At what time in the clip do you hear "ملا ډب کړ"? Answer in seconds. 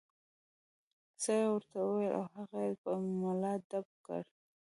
3.21-4.21